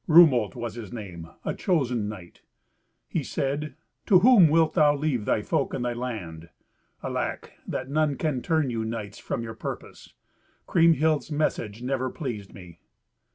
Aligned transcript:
Rumolt 0.07 0.55
was 0.55 0.73
his 0.73 0.91
name, 0.91 1.29
a 1.45 1.53
chosen 1.53 2.09
knight. 2.09 2.41
He 3.07 3.21
said, 3.21 3.75
"To 4.07 4.21
whom 4.21 4.49
wilt 4.49 4.73
thou 4.73 4.95
leave 4.95 5.25
thy 5.25 5.43
folk 5.43 5.75
and 5.75 5.85
thy 5.85 5.93
land? 5.93 6.49
Alack! 7.03 7.53
that 7.67 7.87
none 7.87 8.15
can 8.17 8.41
turn 8.41 8.71
you 8.71 8.83
knights 8.83 9.19
from 9.19 9.43
your 9.43 9.53
purpose! 9.53 10.15
Kriemhild's 10.65 11.31
message 11.31 11.83
never 11.83 12.09
pleased 12.09 12.51
me." 12.51 12.79